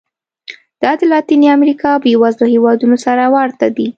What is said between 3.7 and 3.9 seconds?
دي.